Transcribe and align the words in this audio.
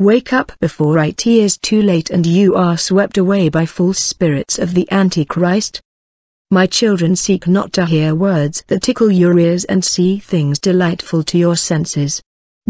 Wake 0.00 0.32
up 0.32 0.52
before 0.60 0.96
it 0.98 1.26
is 1.26 1.58
too 1.58 1.82
late 1.82 2.08
and 2.10 2.24
you 2.24 2.54
are 2.54 2.78
swept 2.78 3.18
away 3.18 3.48
by 3.48 3.66
false 3.66 3.98
spirits 3.98 4.56
of 4.56 4.72
the 4.72 4.86
Antichrist. 4.92 5.80
My 6.52 6.68
children 6.68 7.16
seek 7.16 7.48
not 7.48 7.72
to 7.72 7.84
hear 7.84 8.14
words 8.14 8.62
that 8.68 8.82
tickle 8.82 9.10
your 9.10 9.36
ears 9.40 9.64
and 9.64 9.84
see 9.84 10.20
things 10.20 10.60
delightful 10.60 11.24
to 11.24 11.36
your 11.36 11.56
senses. 11.56 12.22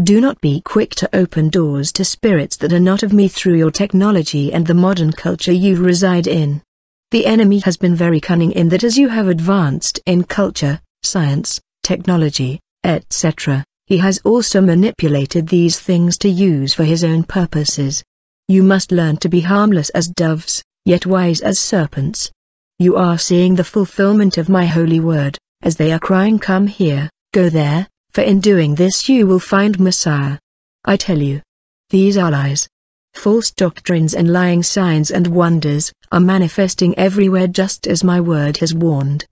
Do 0.02 0.22
not 0.22 0.40
be 0.40 0.62
quick 0.62 0.94
to 0.94 1.10
open 1.14 1.50
doors 1.50 1.92
to 1.92 2.04
spirits 2.06 2.56
that 2.56 2.72
are 2.72 2.80
not 2.80 3.02
of 3.02 3.12
me 3.12 3.28
through 3.28 3.58
your 3.58 3.72
technology 3.72 4.50
and 4.50 4.66
the 4.66 4.72
modern 4.72 5.12
culture 5.12 5.52
you 5.52 5.76
reside 5.76 6.26
in. 6.26 6.62
The 7.10 7.26
enemy 7.26 7.58
has 7.58 7.76
been 7.76 7.94
very 7.94 8.20
cunning 8.20 8.52
in 8.52 8.70
that 8.70 8.84
as 8.84 8.96
you 8.96 9.08
have 9.08 9.28
advanced 9.28 10.00
in 10.06 10.24
culture, 10.24 10.80
science, 11.02 11.60
technology, 11.82 12.58
etc., 12.84 13.66
he 13.88 13.96
has 13.96 14.20
also 14.22 14.60
manipulated 14.60 15.48
these 15.48 15.80
things 15.80 16.18
to 16.18 16.28
use 16.28 16.74
for 16.74 16.84
his 16.84 17.02
own 17.02 17.24
purposes. 17.24 18.04
You 18.46 18.62
must 18.62 18.92
learn 18.92 19.16
to 19.18 19.30
be 19.30 19.40
harmless 19.40 19.88
as 19.90 20.08
doves, 20.08 20.62
yet 20.84 21.06
wise 21.06 21.40
as 21.40 21.58
serpents. 21.58 22.30
You 22.78 22.96
are 22.96 23.16
seeing 23.16 23.54
the 23.54 23.64
fulfillment 23.64 24.36
of 24.36 24.50
my 24.50 24.66
holy 24.66 25.00
word, 25.00 25.38
as 25.62 25.76
they 25.76 25.90
are 25.90 25.98
crying 25.98 26.38
come 26.38 26.66
here, 26.66 27.08
go 27.32 27.48
there, 27.48 27.88
for 28.10 28.20
in 28.20 28.40
doing 28.40 28.74
this 28.74 29.08
you 29.08 29.26
will 29.26 29.40
find 29.40 29.80
Messiah. 29.80 30.38
I 30.84 30.98
tell 30.98 31.22
you. 31.22 31.40
These 31.88 32.18
are 32.18 32.30
lies. 32.30 32.68
False 33.14 33.50
doctrines 33.50 34.12
and 34.12 34.30
lying 34.30 34.62
signs 34.62 35.10
and 35.10 35.26
wonders, 35.28 35.90
are 36.12 36.20
manifesting 36.20 36.96
everywhere 36.98 37.46
just 37.46 37.86
as 37.86 38.04
my 38.04 38.20
word 38.20 38.58
has 38.58 38.74
warned. 38.74 39.24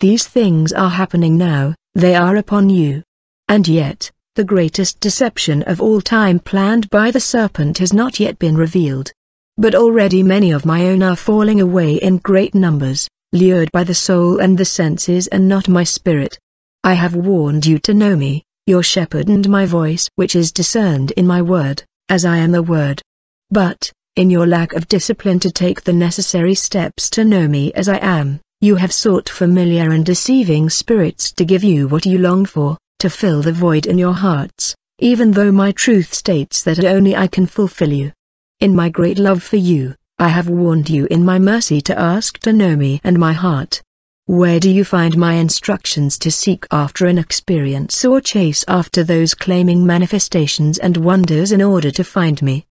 These 0.00 0.26
things 0.26 0.72
are 0.72 0.90
happening 0.90 1.38
now, 1.38 1.76
they 1.94 2.16
are 2.16 2.34
upon 2.34 2.70
you. 2.70 3.04
And 3.48 3.68
yet, 3.68 4.10
the 4.36 4.44
greatest 4.44 4.98
deception 5.00 5.62
of 5.62 5.80
all 5.80 6.00
time 6.00 6.40
planned 6.40 6.90
by 6.90 7.10
the 7.10 7.20
serpent 7.20 7.78
has 7.78 7.92
not 7.92 8.18
yet 8.18 8.38
been 8.38 8.56
revealed. 8.56 9.12
But 9.56 9.74
already 9.74 10.22
many 10.22 10.50
of 10.50 10.66
my 10.66 10.86
own 10.86 11.02
are 11.02 11.14
falling 11.14 11.60
away 11.60 11.94
in 11.94 12.18
great 12.18 12.54
numbers, 12.54 13.08
lured 13.32 13.70
by 13.70 13.84
the 13.84 13.94
soul 13.94 14.40
and 14.40 14.58
the 14.58 14.64
senses 14.64 15.28
and 15.28 15.48
not 15.48 15.68
my 15.68 15.84
spirit. 15.84 16.38
I 16.82 16.94
have 16.94 17.14
warned 17.14 17.64
you 17.64 17.78
to 17.80 17.94
know 17.94 18.16
me, 18.16 18.42
your 18.66 18.82
shepherd 18.82 19.28
and 19.28 19.48
my 19.48 19.66
voice 19.66 20.08
which 20.16 20.34
is 20.34 20.50
discerned 20.50 21.12
in 21.12 21.26
my 21.26 21.40
word, 21.40 21.84
as 22.08 22.24
I 22.24 22.38
am 22.38 22.50
the 22.50 22.62
word. 22.62 23.02
But, 23.50 23.92
in 24.16 24.30
your 24.30 24.46
lack 24.46 24.72
of 24.72 24.88
discipline 24.88 25.38
to 25.40 25.52
take 25.52 25.82
the 25.82 25.92
necessary 25.92 26.54
steps 26.54 27.08
to 27.10 27.24
know 27.24 27.46
me 27.46 27.72
as 27.74 27.88
I 27.88 27.98
am, 27.98 28.40
you 28.60 28.76
have 28.76 28.92
sought 28.92 29.28
familiar 29.28 29.90
and 29.90 30.04
deceiving 30.04 30.70
spirits 30.70 31.30
to 31.32 31.44
give 31.44 31.62
you 31.62 31.86
what 31.86 32.06
you 32.06 32.18
long 32.18 32.46
for, 32.46 32.78
to 33.04 33.10
fill 33.10 33.42
the 33.42 33.52
void 33.52 33.84
in 33.84 33.98
your 33.98 34.14
hearts, 34.14 34.74
even 34.98 35.30
though 35.30 35.52
my 35.52 35.70
truth 35.72 36.14
states 36.14 36.62
that 36.62 36.82
only 36.82 37.14
I 37.14 37.26
can 37.26 37.44
fulfill 37.44 37.92
you. 37.92 38.12
In 38.60 38.74
my 38.74 38.88
great 38.88 39.18
love 39.18 39.42
for 39.42 39.58
you, 39.58 39.94
I 40.18 40.28
have 40.28 40.48
warned 40.48 40.88
you 40.88 41.06
in 41.10 41.22
my 41.22 41.38
mercy 41.38 41.82
to 41.82 42.00
ask 42.00 42.38
to 42.38 42.52
know 42.54 42.76
me 42.76 43.02
and 43.04 43.18
my 43.18 43.34
heart. 43.34 43.82
Where 44.24 44.58
do 44.58 44.70
you 44.70 44.84
find 44.84 45.18
my 45.18 45.34
instructions 45.34 46.16
to 46.20 46.30
seek 46.30 46.64
after 46.70 47.04
an 47.04 47.18
experience 47.18 48.06
or 48.06 48.22
chase 48.22 48.64
after 48.68 49.04
those 49.04 49.34
claiming 49.34 49.84
manifestations 49.84 50.78
and 50.78 50.96
wonders 50.96 51.52
in 51.52 51.60
order 51.60 51.90
to 51.90 52.04
find 52.04 52.40
me? 52.40 52.64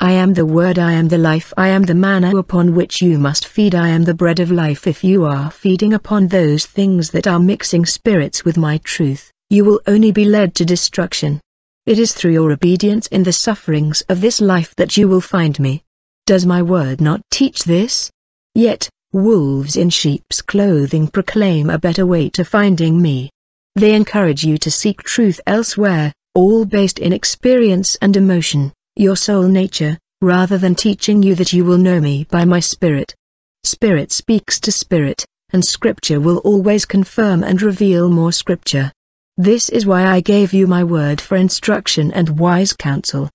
I 0.00 0.12
am 0.12 0.32
the 0.32 0.46
Word 0.46 0.78
I 0.78 0.92
am 0.92 1.08
the 1.08 1.18
life 1.18 1.52
I 1.58 1.68
am 1.68 1.82
the 1.82 1.94
manna 1.94 2.34
upon 2.38 2.74
which 2.74 3.02
you 3.02 3.18
must 3.18 3.46
feed 3.46 3.74
I 3.74 3.90
am 3.90 4.04
the 4.04 4.14
bread 4.14 4.40
of 4.40 4.50
life 4.50 4.86
if 4.86 5.04
you 5.04 5.26
are 5.26 5.50
feeding 5.50 5.92
upon 5.92 6.28
those 6.28 6.64
things 6.64 7.10
that 7.10 7.26
are 7.26 7.38
mixing 7.38 7.84
spirits 7.84 8.46
with 8.46 8.56
my 8.56 8.78
truth 8.78 9.30
you 9.54 9.64
will 9.64 9.80
only 9.86 10.10
be 10.10 10.24
led 10.24 10.52
to 10.52 10.64
destruction. 10.64 11.40
It 11.86 12.00
is 12.00 12.12
through 12.12 12.32
your 12.32 12.50
obedience 12.50 13.06
in 13.06 13.22
the 13.22 13.32
sufferings 13.32 14.00
of 14.08 14.20
this 14.20 14.40
life 14.40 14.74
that 14.74 14.96
you 14.96 15.06
will 15.06 15.20
find 15.20 15.60
me. 15.60 15.84
Does 16.26 16.44
my 16.44 16.60
word 16.60 17.00
not 17.00 17.20
teach 17.30 17.62
this? 17.62 18.10
Yet, 18.56 18.88
wolves 19.12 19.76
in 19.76 19.90
sheep's 19.90 20.42
clothing 20.42 21.06
proclaim 21.06 21.70
a 21.70 21.78
better 21.78 22.04
way 22.04 22.30
to 22.30 22.44
finding 22.44 23.00
me. 23.00 23.30
They 23.76 23.94
encourage 23.94 24.42
you 24.42 24.58
to 24.58 24.72
seek 24.72 25.04
truth 25.04 25.40
elsewhere, 25.46 26.12
all 26.34 26.64
based 26.64 26.98
in 26.98 27.12
experience 27.12 27.96
and 28.02 28.16
emotion, 28.16 28.72
your 28.96 29.16
soul 29.16 29.44
nature, 29.44 29.98
rather 30.20 30.58
than 30.58 30.74
teaching 30.74 31.22
you 31.22 31.36
that 31.36 31.52
you 31.52 31.64
will 31.64 31.78
know 31.78 32.00
me 32.00 32.24
by 32.24 32.44
my 32.44 32.58
spirit. 32.58 33.14
Spirit 33.62 34.10
speaks 34.10 34.58
to 34.58 34.72
spirit, 34.72 35.24
and 35.52 35.64
scripture 35.64 36.18
will 36.18 36.38
always 36.38 36.84
confirm 36.84 37.44
and 37.44 37.62
reveal 37.62 38.08
more 38.08 38.32
scripture. 38.32 38.90
This 39.36 39.68
is 39.68 39.84
why 39.84 40.06
I 40.06 40.20
gave 40.20 40.52
you 40.52 40.68
my 40.68 40.84
word 40.84 41.20
for 41.20 41.34
instruction 41.36 42.12
and 42.12 42.38
wise 42.38 42.72
counsel. 42.72 43.28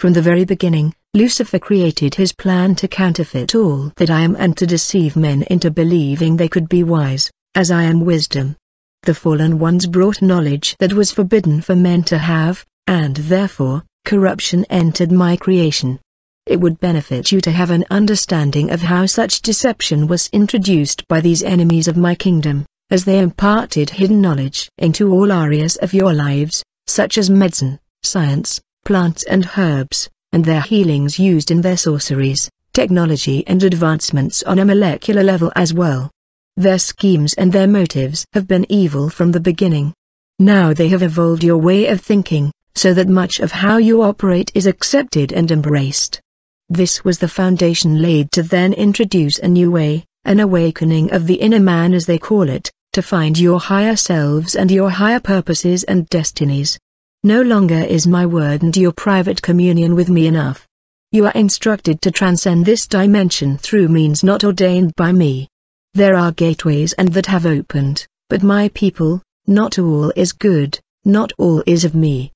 From 0.00 0.12
the 0.12 0.20
very 0.20 0.44
beginning, 0.44 0.92
Lucifer 1.14 1.60
created 1.60 2.16
his 2.16 2.32
plan 2.32 2.74
to 2.74 2.88
counterfeit 2.88 3.54
all 3.54 3.92
that 3.94 4.10
I 4.10 4.22
am 4.22 4.34
and 4.36 4.56
to 4.56 4.66
deceive 4.66 5.14
men 5.14 5.44
into 5.44 5.70
believing 5.70 6.36
they 6.36 6.48
could 6.48 6.68
be 6.68 6.82
wise, 6.82 7.30
as 7.54 7.70
I 7.70 7.84
am 7.84 8.00
wisdom. 8.00 8.56
The 9.04 9.14
fallen 9.14 9.60
ones 9.60 9.86
brought 9.86 10.20
knowledge 10.20 10.74
that 10.80 10.92
was 10.92 11.12
forbidden 11.12 11.60
for 11.60 11.76
men 11.76 12.02
to 12.04 12.18
have, 12.18 12.66
and 12.88 13.14
therefore, 13.14 13.84
corruption 14.04 14.64
entered 14.70 15.12
my 15.12 15.36
creation. 15.36 16.00
It 16.46 16.60
would 16.60 16.80
benefit 16.80 17.30
you 17.30 17.40
to 17.42 17.52
have 17.52 17.70
an 17.70 17.84
understanding 17.92 18.70
of 18.70 18.82
how 18.82 19.06
such 19.06 19.40
deception 19.40 20.08
was 20.08 20.28
introduced 20.32 21.06
by 21.06 21.20
these 21.20 21.44
enemies 21.44 21.86
of 21.86 21.96
my 21.96 22.16
kingdom 22.16 22.66
as 22.90 23.04
they 23.04 23.18
imparted 23.18 23.90
hidden 23.90 24.20
knowledge 24.20 24.68
into 24.78 25.12
all 25.12 25.32
areas 25.32 25.76
of 25.76 25.94
your 25.94 26.12
lives, 26.12 26.62
such 26.86 27.18
as 27.18 27.30
medicine, 27.30 27.78
science, 28.02 28.60
plants 28.84 29.22
and 29.24 29.48
herbs, 29.56 30.08
and 30.32 30.44
their 30.44 30.60
healings 30.60 31.18
used 31.18 31.50
in 31.50 31.60
their 31.60 31.76
sorceries, 31.76 32.50
technology 32.72 33.46
and 33.46 33.62
advancements 33.62 34.42
on 34.42 34.58
a 34.58 34.64
molecular 34.64 35.22
level 35.22 35.50
as 35.56 35.72
well. 35.72 36.10
Their 36.56 36.78
schemes 36.78 37.34
and 37.34 37.52
their 37.52 37.66
motives 37.66 38.26
have 38.32 38.46
been 38.46 38.66
evil 38.68 39.08
from 39.08 39.32
the 39.32 39.40
beginning. 39.40 39.94
Now 40.38 40.74
they 40.74 40.88
have 40.88 41.02
evolved 41.02 41.42
your 41.42 41.58
way 41.58 41.86
of 41.86 42.00
thinking, 42.00 42.52
so 42.74 42.92
that 42.94 43.08
much 43.08 43.40
of 43.40 43.52
how 43.52 43.78
you 43.78 44.02
operate 44.02 44.50
is 44.54 44.66
accepted 44.66 45.32
and 45.32 45.50
embraced. 45.50 46.20
This 46.68 47.04
was 47.04 47.18
the 47.18 47.28
foundation 47.28 48.02
laid 48.02 48.30
to 48.32 48.42
then 48.42 48.72
introduce 48.72 49.38
a 49.38 49.48
new 49.48 49.70
way, 49.70 50.04
an 50.24 50.40
awakening 50.40 51.12
of 51.12 51.26
the 51.26 51.34
inner 51.34 51.60
man 51.60 51.94
as 51.94 52.06
they 52.06 52.18
call 52.18 52.48
it, 52.48 52.70
to 52.92 53.02
find 53.02 53.38
your 53.38 53.60
higher 53.60 53.96
selves 53.96 54.54
and 54.54 54.70
your 54.70 54.90
higher 54.90 55.20
purposes 55.20 55.84
and 55.84 56.08
destinies. 56.08 56.78
No 57.22 57.42
longer 57.42 57.80
is 57.80 58.06
my 58.06 58.26
word 58.26 58.62
and 58.62 58.76
your 58.76 58.92
private 58.92 59.42
communion 59.42 59.94
with 59.94 60.08
me 60.08 60.26
enough. 60.26 60.66
You 61.10 61.26
are 61.26 61.32
instructed 61.32 62.02
to 62.02 62.10
transcend 62.10 62.66
this 62.66 62.86
dimension 62.86 63.56
through 63.56 63.88
means 63.88 64.22
not 64.22 64.44
ordained 64.44 64.94
by 64.96 65.12
me. 65.12 65.48
There 65.94 66.16
are 66.16 66.32
gateways 66.32 66.92
and 66.94 67.08
that 67.14 67.26
have 67.26 67.46
opened, 67.46 68.06
but 68.28 68.42
my 68.42 68.68
people, 68.70 69.22
not 69.46 69.78
all 69.78 70.12
is 70.16 70.32
good, 70.32 70.78
not 71.04 71.32
all 71.38 71.62
is 71.66 71.84
of 71.84 71.94
me. 71.94 72.32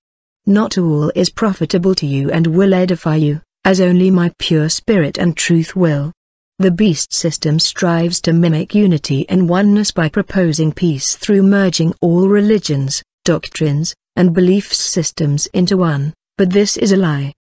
Not 0.47 0.79
all 0.79 1.11
is 1.15 1.29
profitable 1.29 1.95
to 1.97 2.07
you 2.07 2.31
and 2.31 2.47
will 2.47 2.73
edify 2.73 3.17
you, 3.17 3.41
as 3.65 3.81
only 3.81 4.11
my 4.11 4.33
pure 4.39 4.69
spirit 4.69 5.19
and 5.19 5.37
truth 5.37 5.77
will. 5.77 6.13
The 6.61 6.73
beast 6.73 7.13
system 7.13 7.61
strives 7.61 8.21
to 8.23 8.33
mimic 8.33 8.75
unity 8.75 9.25
and 9.29 9.49
oneness 9.49 9.93
by 9.93 10.09
proposing 10.09 10.73
peace 10.73 11.15
through 11.15 11.45
merging 11.45 11.95
all 12.01 12.29
religions, 12.29 13.01
doctrines, 13.25 13.95
and 14.17 14.35
belief 14.35 14.75
systems 14.75 15.47
into 15.55 15.77
one, 15.77 16.13
but 16.37 16.51
this 16.51 16.77
is 16.77 16.91
a 16.91 16.97
lie. 16.97 17.33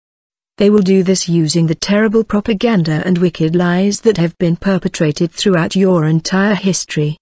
They 0.58 0.68
will 0.68 0.82
do 0.82 1.02
this 1.02 1.30
using 1.30 1.66
the 1.66 1.74
terrible 1.74 2.24
propaganda 2.24 3.02
and 3.06 3.16
wicked 3.16 3.56
lies 3.56 4.02
that 4.02 4.18
have 4.18 4.36
been 4.36 4.54
perpetrated 4.54 5.32
throughout 5.32 5.74
your 5.74 6.04
entire 6.04 6.54
history. 6.54 7.16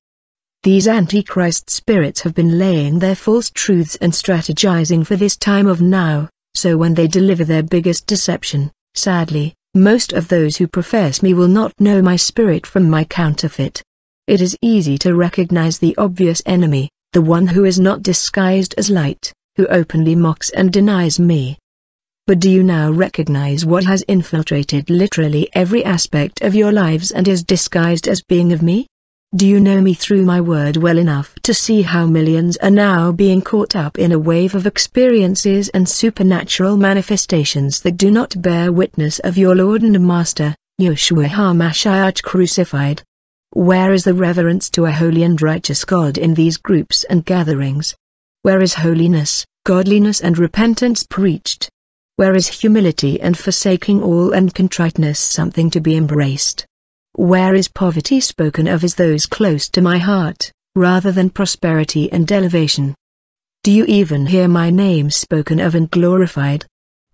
These 0.65 0.89
Antichrist 0.89 1.71
spirits 1.71 2.23
have 2.23 2.35
been 2.35 2.59
laying 2.59 2.99
their 2.99 3.15
false 3.15 3.51
truths 3.51 3.95
and 4.01 4.13
strategizing 4.13 5.07
for 5.07 5.15
this 5.15 5.37
time 5.37 5.69
of 5.69 5.81
now, 5.81 6.29
so 6.57 6.77
when 6.77 6.95
they 6.95 7.07
deliver 7.07 7.45
their 7.45 7.63
biggest 7.63 8.09
deception, 8.09 8.73
sadly, 8.95 9.55
most 9.75 10.13
of 10.13 10.29
those 10.29 10.57
who 10.57 10.69
profess 10.69 11.23
me 11.23 11.35
will 11.35 11.49
not 11.49 11.73
know 11.81 12.01
my 12.01 12.15
spirit 12.15 12.67
from 12.67 12.89
my 12.89 13.03
counterfeit. 13.05 13.83
It 14.27 14.41
is 14.41 14.57
easy 14.63 14.97
to 14.99 15.17
recognize 15.17 15.79
the 15.79 15.97
obvious 15.97 16.41
enemy, 16.47 16.89
the 17.13 17.21
one 17.21 17.47
who 17.47 17.65
is 17.65 17.81
not 17.81 18.03
disguised 18.03 18.75
as 18.79 18.89
light, 18.89 19.33
who 19.57 19.67
openly 19.67 20.15
mocks 20.15 20.51
and 20.51 20.73
denies 20.73 21.19
me. 21.19 21.59
But 22.27 22.41
do 22.41 22.49
you 22.49 22.63
now 22.63 22.91
recognize 22.91 23.67
what 23.67 23.85
has 23.85 24.03
infiltrated 24.09 24.89
literally 24.89 25.51
every 25.53 25.85
aspect 25.85 26.41
of 26.41 26.55
your 26.55 26.73
lives 26.73 27.11
and 27.11 27.29
is 27.29 27.43
disguised 27.43 28.09
as 28.09 28.23
being 28.23 28.53
of 28.53 28.63
me? 28.63 28.87
Do 29.37 29.49
you 29.49 29.59
know 29.59 29.81
me 29.81 29.95
through 29.95 30.25
my 30.25 30.41
word 30.41 30.77
well 30.77 30.97
enough 30.97 31.35
to 31.43 31.53
see 31.53 31.83
how 31.83 32.07
millions 32.07 32.57
are 32.59 32.71
now 32.71 33.11
being 33.11 33.43
caught 33.43 33.75
up 33.75 33.99
in 33.99 34.13
a 34.13 34.19
wave 34.19 34.55
of 34.55 34.65
experiences 34.65 35.69
and 35.71 35.89
supernatural 35.89 36.77
manifestations 36.77 37.81
that 37.81 37.97
do 37.97 38.13
not 38.13 38.41
bear 38.41 38.71
witness 38.71 39.19
of 39.19 39.37
your 39.37 39.57
Lord 39.57 39.83
and 39.83 40.07
Master, 40.07 40.55
Yeshua 40.81 41.27
HaMashiach 41.27 42.23
crucified? 42.23 43.03
Where 43.51 43.93
is 43.93 44.05
the 44.05 44.15
reverence 44.15 44.71
to 44.71 44.85
a 44.85 44.93
holy 44.93 45.25
and 45.25 45.43
righteous 45.43 45.85
God 45.85 46.17
in 46.17 46.35
these 46.35 46.57
groups 46.57 47.03
and 47.11 47.25
gatherings? 47.25 47.93
Where 48.43 48.63
is 48.63 48.75
holiness, 48.75 49.45
godliness 49.67 50.21
and 50.21 50.39
repentance 50.39 51.03
preached? 51.03 51.69
Where 52.15 52.37
is 52.37 52.47
humility 52.47 53.21
and 53.21 53.37
forsaking 53.37 54.01
all 54.01 54.31
and 54.31 54.55
contriteness 54.55 55.19
something 55.19 55.71
to 55.71 55.81
be 55.81 55.97
embraced? 55.97 56.67
Where 57.17 57.55
is 57.55 57.69
poverty 57.69 58.19
spoken 58.19 58.67
of 58.67 58.83
as 58.83 58.97
those 58.97 59.25
close 59.25 59.69
to 59.69 59.81
my 59.81 59.99
heart, 59.99 60.51
rather 60.75 61.13
than 61.13 61.31
prosperity 61.31 62.11
and 62.11 62.31
elevation? 62.31 62.95
Do 63.63 63.71
you 63.71 63.85
even 63.85 64.27
hear 64.27 64.49
my 64.49 64.71
name 64.71 65.11
spoken 65.11 65.61
of 65.61 65.77
and 65.77 65.89
glorified? 65.89 66.67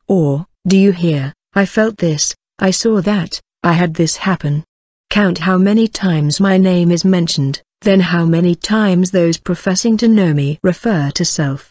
Or, 0.08 0.46
do 0.66 0.78
you 0.78 0.92
hear, 0.92 1.34
I 1.52 1.66
felt 1.66 1.98
this, 1.98 2.34
I 2.58 2.70
saw 2.70 3.02
that, 3.02 3.40
I 3.62 3.74
had 3.74 3.92
this 3.92 4.16
happen? 4.16 4.64
Count 5.10 5.36
how 5.36 5.58
many 5.58 5.86
times 5.86 6.40
my 6.40 6.56
name 6.56 6.90
is 6.90 7.04
mentioned, 7.04 7.60
then 7.82 8.00
how 8.00 8.24
many 8.24 8.54
times 8.54 9.10
those 9.10 9.36
professing 9.36 9.98
to 9.98 10.08
know 10.08 10.32
me 10.32 10.58
refer 10.62 11.10
to 11.10 11.24
self. 11.26 11.70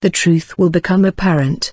The 0.00 0.10
truth 0.10 0.58
will 0.58 0.70
become 0.70 1.04
apparent. 1.04 1.72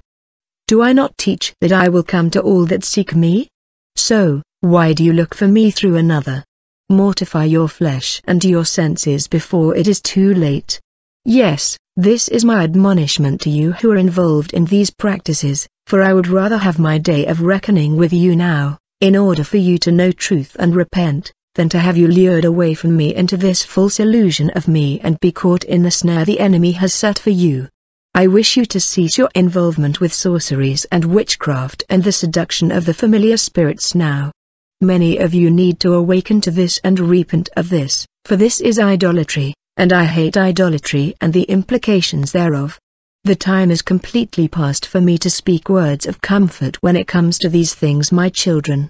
Do 0.67 0.83
I 0.83 0.93
not 0.93 1.17
teach 1.17 1.51
that 1.61 1.71
I 1.71 1.89
will 1.89 2.03
come 2.03 2.29
to 2.31 2.41
all 2.41 2.67
that 2.67 2.83
seek 2.83 3.15
me? 3.15 3.47
So, 3.95 4.43
why 4.61 4.93
do 4.93 5.05
you 5.05 5.13
look 5.13 5.33
for 5.33 5.47
me 5.47 5.71
through 5.71 5.95
another? 5.95 6.43
Mortify 6.89 7.45
your 7.45 7.69
flesh 7.69 8.21
and 8.25 8.43
your 8.43 8.65
senses 8.65 9.27
before 9.27 9.75
it 9.75 9.87
is 9.87 10.01
too 10.01 10.33
late. 10.33 10.79
Yes, 11.23 11.77
this 11.95 12.27
is 12.27 12.43
my 12.43 12.63
admonishment 12.63 13.41
to 13.41 13.49
you 13.49 13.71
who 13.71 13.89
are 13.91 13.97
involved 13.97 14.53
in 14.53 14.65
these 14.65 14.91
practices, 14.91 15.67
for 15.87 16.03
I 16.03 16.13
would 16.13 16.27
rather 16.27 16.57
have 16.57 16.77
my 16.77 16.97
day 16.97 17.25
of 17.25 17.41
reckoning 17.41 17.95
with 17.95 18.11
you 18.11 18.35
now, 18.35 18.77
in 19.01 19.15
order 19.15 19.43
for 19.43 19.57
you 19.57 19.77
to 19.79 19.91
know 19.91 20.11
truth 20.11 20.55
and 20.59 20.75
repent, 20.75 21.31
than 21.55 21.69
to 21.69 21.79
have 21.79 21.97
you 21.97 22.07
lured 22.07 22.45
away 22.45 22.73
from 22.73 22.97
me 22.97 23.15
into 23.15 23.37
this 23.37 23.63
false 23.63 23.99
illusion 23.99 24.49
of 24.51 24.67
me 24.67 24.99
and 24.99 25.19
be 25.19 25.31
caught 25.31 25.63
in 25.63 25.83
the 25.83 25.89
snare 25.89 26.25
the 26.25 26.39
enemy 26.39 26.73
has 26.73 26.93
set 26.93 27.17
for 27.17 27.31
you. 27.31 27.69
I 28.13 28.27
wish 28.27 28.57
you 28.57 28.65
to 28.65 28.79
cease 28.79 29.17
your 29.17 29.29
involvement 29.33 29.99
with 29.99 30.13
sorceries 30.13 30.85
and 30.91 31.05
witchcraft 31.05 31.85
and 31.89 32.03
the 32.03 32.11
seduction 32.11 32.71
of 32.71 32.85
the 32.85 32.93
familiar 32.93 33.37
spirits 33.37 33.95
now. 33.95 34.31
Many 34.81 35.17
of 35.17 35.33
you 35.33 35.51
need 35.51 35.81
to 35.81 35.95
awaken 35.95 36.39
to 36.39 36.51
this 36.51 36.79
and 36.85 36.97
repent 36.97 37.49
of 37.57 37.67
this, 37.67 38.05
for 38.23 38.37
this 38.37 38.61
is 38.61 38.79
idolatry, 38.79 39.53
and 39.75 39.91
I 39.91 40.05
hate 40.05 40.37
idolatry 40.37 41.15
and 41.19 41.33
the 41.33 41.43
implications 41.43 42.31
thereof. 42.31 42.79
The 43.25 43.35
time 43.35 43.71
is 43.71 43.81
completely 43.81 44.47
past 44.47 44.85
for 44.85 45.01
me 45.01 45.17
to 45.17 45.29
speak 45.29 45.67
words 45.67 46.05
of 46.05 46.21
comfort 46.21 46.77
when 46.81 46.95
it 46.95 47.07
comes 47.07 47.37
to 47.39 47.49
these 47.49 47.75
things 47.75 48.13
my 48.13 48.29
children. 48.29 48.89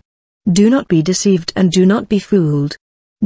Do 0.51 0.69
not 0.69 0.88
be 0.88 1.01
deceived 1.01 1.53
and 1.56 1.71
do 1.71 1.88
not 1.88 2.07
be 2.07 2.19
fooled. 2.19 2.75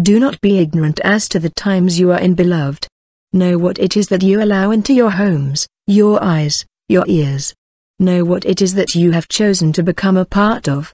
Do 0.02 0.18
not 0.18 0.40
be 0.40 0.60
ignorant 0.60 1.02
as 1.04 1.28
to 1.30 1.40
the 1.40 1.50
times 1.50 2.00
you 2.00 2.14
are 2.14 2.22
in 2.22 2.34
beloved. 2.34 2.88
Know 3.34 3.58
what 3.58 3.78
it 3.78 3.98
is 3.98 4.08
that 4.08 4.24
you 4.24 4.42
allow 4.42 4.72
into 4.72 4.94
your 4.94 5.12
homes, 5.12 5.68
your 5.88 6.24
eyes, 6.24 6.66
your 6.88 7.04
ears. 7.10 7.54
Know 8.00 8.24
what 8.24 8.46
it 8.46 8.62
is 8.62 8.74
that 8.76 8.96
you 8.96 9.12
have 9.12 9.28
chosen 9.28 9.74
to 9.74 9.84
become 9.84 10.16
a 10.16 10.24
part 10.24 10.70
of. 10.70 10.94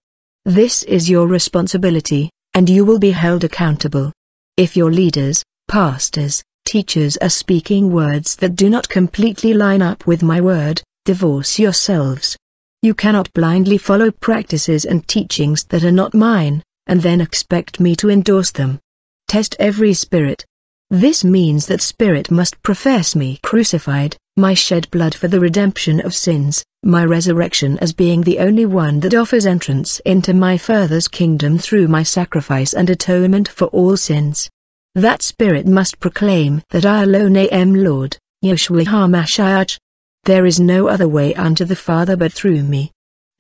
This 0.50 0.81
is 0.81 1.07
your 1.07 1.28
responsibility, 1.28 2.31
and 2.56 2.68
you 2.68 2.84
will 2.84 2.98
be 2.98 3.12
held 3.12 3.44
accountable. 3.44 4.12
If 4.57 4.75
your 4.75 4.92
leaders, 4.92 5.44
pastors, 5.68 6.42
teachers 6.66 7.18
are 7.18 7.30
speaking 7.30 7.92
words 7.92 8.36
that 8.38 8.56
do 8.56 8.68
not 8.68 8.90
completely 8.90 9.54
line 9.54 9.84
up 9.84 10.07
with 10.07 10.24
my 10.24 10.42
word, 10.42 10.81
divorce 11.06 11.60
yourselves. 11.60 12.36
You 12.81 12.96
cannot 12.96 13.31
blindly 13.34 13.78
follow 13.78 14.10
practices 14.10 14.86
and 14.86 15.07
teachings 15.07 15.66
that 15.66 15.84
are 15.84 15.92
not 15.92 16.16
mine, 16.16 16.63
and 16.88 17.00
then 17.00 17.22
expect 17.22 17.80
me 17.80 17.96
to 17.98 18.10
endorse 18.10 18.50
them. 18.50 18.80
Test 19.28 19.56
every 19.60 19.94
spirit. 19.94 20.48
This 20.91 21.24
means 21.24 21.68
that 21.68 21.81
spirit 21.81 22.31
must 22.31 22.63
profess 22.63 23.15
me 23.15 23.39
crucified, 23.44 24.18
my 24.36 24.56
shed 24.56 24.89
blood 24.89 25.13
for 25.13 25.27
the 25.27 25.39
redemption 25.39 26.00
of 26.00 26.15
sins, 26.15 26.63
my 26.81 27.06
resurrection 27.06 27.77
as 27.77 27.94
being 27.94 28.21
the 28.21 28.39
only 28.39 28.65
one 28.65 29.00
that 29.01 29.13
offers 29.13 29.45
entrance 29.45 30.00
into 30.03 30.33
my 30.33 30.57
Father's 30.57 31.07
kingdom 31.07 31.59
through 31.59 31.88
my 31.88 32.01
sacrifice 32.01 32.74
and 32.74 32.89
atonement 32.89 33.47
for 33.47 33.65
all 33.68 33.97
sins. 33.97 34.50
That 34.95 35.21
spirit 35.21 35.68
must 35.68 36.00
proclaim 36.00 36.63
that 36.71 36.88
I 36.88 37.03
alone 37.03 37.38
am 37.38 37.75
Lord, 37.75 38.18
Yeshua 38.44 38.86
HaMashiach. 38.86 39.77
There 40.24 40.47
is 40.47 40.59
no 40.59 40.88
other 40.88 41.07
way 41.07 41.36
unto 41.36 41.65
the 41.65 41.75
Father 41.75 42.18
but 42.18 42.33
through 42.33 42.63
me. 42.63 42.91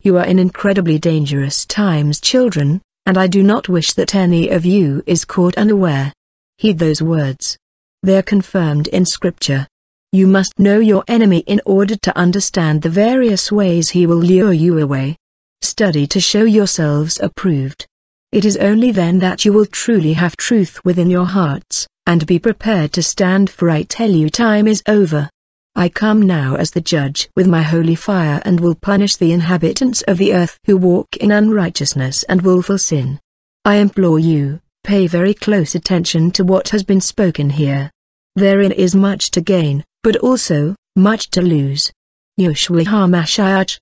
You 0.01 0.17
are 0.17 0.25
in 0.25 0.37
incredibly 0.37 0.99
dangerous 0.99 1.65
times 1.65 2.21
children, 2.21 2.79
and 3.07 3.17
I 3.17 3.25
do 3.25 3.41
not 3.41 3.67
wish 3.67 3.93
that 3.93 4.13
any 4.13 4.49
of 4.49 4.65
you 4.65 5.01
is 5.07 5.25
caught 5.25 5.57
unaware. 5.57 6.13
Heed 6.59 6.77
those 6.77 7.01
words. 7.01 7.57
They 8.03 8.17
are 8.17 8.21
confirmed 8.21 8.89
in 8.89 9.05
Scripture. 9.05 9.65
You 10.11 10.27
must 10.27 10.59
know 10.59 10.79
your 10.79 11.05
enemy 11.07 11.37
in 11.47 11.61
order 11.65 11.95
to 11.95 12.17
understand 12.17 12.81
the 12.81 12.89
various 12.89 13.49
ways 13.49 13.91
he 13.91 14.05
will 14.05 14.17
lure 14.17 14.51
you 14.51 14.77
away. 14.77 15.15
Study 15.61 16.05
to 16.07 16.19
show 16.19 16.43
yourselves 16.43 17.17
approved. 17.21 17.87
It 18.33 18.43
is 18.43 18.57
only 18.57 18.91
then 18.91 19.19
that 19.19 19.45
you 19.45 19.53
will 19.53 19.67
truly 19.67 20.11
have 20.11 20.35
truth 20.35 20.83
within 20.83 21.09
your 21.09 21.27
hearts, 21.27 21.87
and 22.05 22.27
be 22.27 22.39
prepared 22.39 22.91
to 22.91 23.03
stand 23.03 23.49
for 23.49 23.69
I 23.69 23.83
tell 23.83 24.11
you 24.11 24.29
time 24.29 24.67
is 24.67 24.83
over. 24.85 25.29
I 25.77 25.87
come 25.87 26.21
now 26.21 26.55
as 26.55 26.71
the 26.71 26.81
judge 26.81 27.29
with 27.37 27.47
my 27.47 27.61
holy 27.61 27.95
fire 27.95 28.41
and 28.43 28.59
will 28.59 28.75
punish 28.75 29.15
the 29.15 29.31
inhabitants 29.31 30.01
of 30.09 30.17
the 30.17 30.33
earth 30.33 30.59
who 30.65 30.75
walk 30.75 31.15
in 31.21 31.31
unrighteousness 31.31 32.23
and 32.23 32.41
wilful 32.41 32.77
sin. 32.77 33.17
I 33.63 33.75
implore 33.75 34.19
you, 34.19 34.59
pay 34.83 35.07
very 35.07 35.33
close 35.33 35.75
attention 35.75 36.31
to 36.31 36.43
what 36.43 36.69
has 36.69 36.83
been 36.83 37.01
spoken 37.01 37.49
here. 37.49 37.91
Therein 38.35 38.71
is 38.71 38.95
much 38.95 39.31
to 39.31 39.41
gain, 39.41 39.83
but 40.03 40.15
also, 40.17 40.75
much 40.95 41.29
to 41.31 41.41
lose. 41.41 41.91
Yeshua 42.39 42.85
HaMashiach, 42.85 43.77